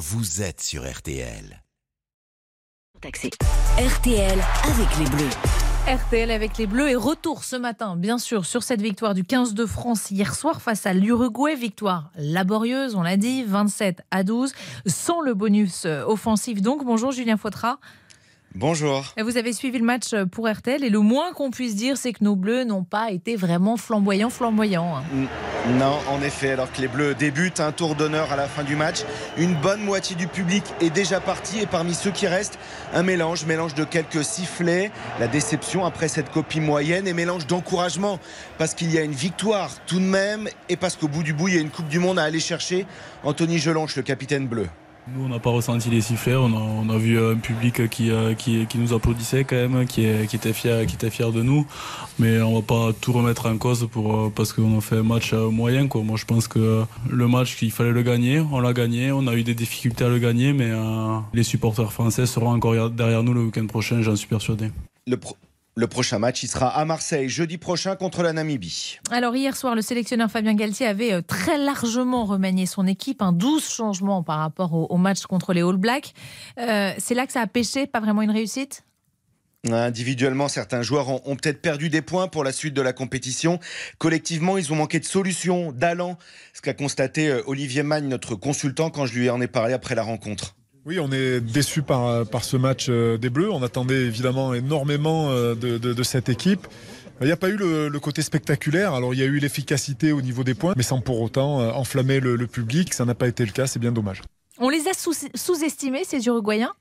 [0.00, 1.62] vous êtes sur RTL.
[3.02, 5.30] RTL avec les Bleus.
[5.86, 9.52] RTL avec les Bleus et retour ce matin, bien sûr, sur cette victoire du 15
[9.52, 11.54] de France hier soir face à l'Uruguay.
[11.54, 14.54] Victoire laborieuse, on l'a dit, 27 à 12,
[14.86, 16.62] sans le bonus euh, offensif.
[16.62, 17.78] Donc, bonjour Julien Fautra.
[18.56, 19.14] Bonjour.
[19.22, 22.24] Vous avez suivi le match pour RTL et le moins qu'on puisse dire, c'est que
[22.24, 24.96] nos Bleus n'ont pas été vraiment flamboyants, flamboyants.
[24.96, 25.02] hein.
[25.78, 28.74] Non, en effet, alors que les Bleus débutent un tour d'honneur à la fin du
[28.74, 29.02] match,
[29.38, 32.58] une bonne moitié du public est déjà partie et parmi ceux qui restent,
[32.92, 34.90] un mélange, mélange de quelques sifflets,
[35.20, 38.18] la déception après cette copie moyenne et mélange d'encouragement
[38.58, 41.46] parce qu'il y a une victoire tout de même et parce qu'au bout du bout,
[41.48, 42.84] il y a une Coupe du Monde à aller chercher.
[43.22, 44.66] Anthony Gelonche, le capitaine bleu.
[45.08, 46.36] Nous, on n'a pas ressenti les sifflets.
[46.36, 50.52] On a, vu un public qui, euh, qui, qui nous applaudissait quand même, qui, était
[50.52, 51.66] fier, qui était fier de nous.
[52.18, 55.02] Mais on va pas tout remettre en cause pour euh, parce qu'on a fait un
[55.02, 55.88] match euh, moyen.
[55.92, 58.40] Moi, je pense que le match, il fallait le gagner.
[58.40, 59.10] On l'a gagné.
[59.10, 62.90] On a eu des difficultés à le gagner, mais euh, les supporters français seront encore
[62.90, 64.02] derrière nous le week-end prochain.
[64.02, 64.70] J'en suis persuadé.
[65.76, 68.98] Le prochain match, il sera à Marseille jeudi prochain contre la Namibie.
[69.10, 73.32] Alors hier soir, le sélectionneur Fabien Galtier avait euh, très largement remanié son équipe, un
[73.32, 76.12] 12 changements par rapport au, au match contre les All Blacks.
[76.58, 78.84] Euh, c'est là que ça a pêché, pas vraiment une réussite?
[79.70, 83.60] Individuellement, certains joueurs ont, ont peut-être perdu des points pour la suite de la compétition.
[83.98, 86.16] Collectivement, ils ont manqué de solutions, d'allant,
[86.54, 89.94] ce qu'a constaté euh, Olivier Magne, notre consultant, quand je lui en ai parlé après
[89.94, 90.56] la rencontre.
[90.86, 93.50] Oui, on est déçu par, par ce match euh, des Bleus.
[93.50, 96.66] On attendait évidemment énormément euh, de, de- de cette équipe.
[97.20, 98.94] Il n'y a pas eu le, le côté spectaculaire.
[98.94, 101.70] Alors, il y a eu l'efficacité au niveau des points, mais sans pour autant euh,
[101.72, 102.94] enflammer le, le public.
[102.94, 103.66] Ça n'a pas été le cas.
[103.66, 104.22] C'est bien dommage.
[104.58, 106.72] On les a sous- sous-estimés, ces Uruguayens?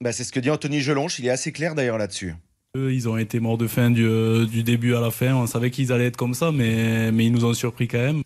[0.00, 2.34] Bah, c'est ce que dit Anthony Gelonche, il est assez clair d'ailleurs là-dessus.
[2.76, 5.32] Eux, ils ont été morts de faim du, du début à la fin.
[5.36, 8.22] On savait qu'ils allaient être comme ça, mais, mais ils nous ont surpris quand même.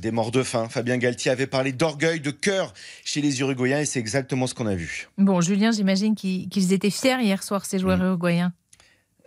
[0.00, 0.68] Des morts de faim.
[0.68, 2.72] Fabien Galtier avait parlé d'orgueil, de cœur
[3.04, 5.08] chez les Uruguayens et c'est exactement ce qu'on a vu.
[5.18, 8.52] Bon, Julien, j'imagine qu'ils étaient fiers hier soir, ces joueurs uruguayens.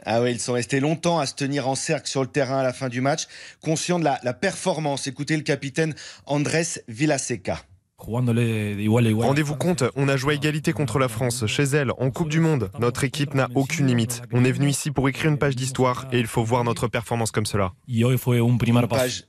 [0.06, 2.64] Ah oui, ils sont restés longtemps à se tenir en cercle sur le terrain à
[2.64, 3.28] la fin du match,
[3.62, 5.08] conscients de la, la performance.
[5.08, 7.62] Écoutez le capitaine Andrés Villaseca.
[8.06, 12.42] Rendez-vous compte, on a joué à égalité contre la France, chez elle, en Coupe du
[12.42, 12.70] Monde.
[12.80, 14.24] Notre équipe n'a aucune limite.
[14.34, 17.32] On est venu ici pour écrire une page d'histoire et il faut voir notre performance
[17.32, 17.72] comme cela.
[17.88, 19.24] Une page,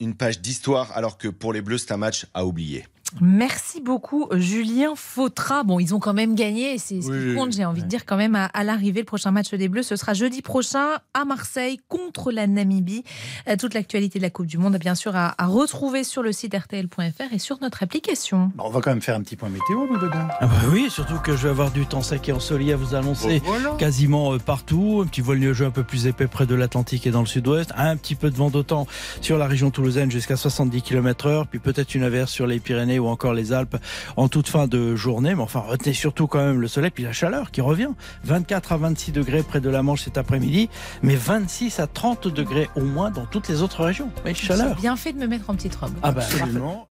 [0.00, 2.86] une page d'histoire, alors que pour les Bleus, c'est un match à oublier.
[3.20, 5.62] Merci beaucoup, Julien Fautra.
[5.62, 8.16] Bon, ils ont quand même gagné, c'est ce qui compte, j'ai envie de dire, quand
[8.16, 9.00] même, à, à l'arrivée.
[9.00, 13.04] Le prochain match des Bleus, ce sera jeudi prochain à Marseille contre la Namibie.
[13.48, 16.32] Euh, toute l'actualité de la Coupe du Monde, bien sûr, à, à retrouver sur le
[16.32, 18.52] site rtl.fr et sur notre application.
[18.56, 20.28] Bon, on va quand même faire un petit point météo, mon dedans.
[20.40, 22.94] Ah bah oui, surtout que je vais avoir du temps sec et ensoleillé à vous
[22.94, 23.42] annoncer
[23.78, 25.00] quasiment euh, partout.
[25.04, 27.72] Un petit vol nuageux un peu plus épais près de l'Atlantique et dans le sud-ouest.
[27.76, 28.86] Un petit peu de vent d'autant
[29.20, 31.46] sur la région toulousaine jusqu'à 70 km heure.
[31.46, 33.76] Puis peut-être une averse sur les Pyrénées ou encore les Alpes
[34.16, 35.34] en toute fin de journée.
[35.34, 37.90] Mais enfin, retenez surtout quand même le soleil puis la chaleur qui revient.
[38.24, 40.68] 24 à 26 degrés près de la Manche cet après-midi.
[41.02, 44.10] Mais 26 à 30 degrés au moins dans toutes les autres régions.
[44.24, 44.74] Mais chaleur.
[44.76, 45.92] bien fait de me mettre en petite robe.
[46.02, 46.88] Ah bah, Absolument.